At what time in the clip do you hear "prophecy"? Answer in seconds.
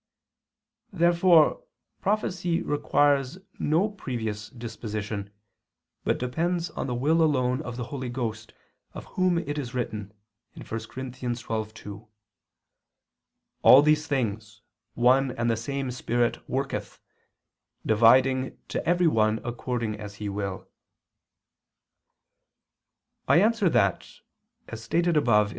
2.01-2.63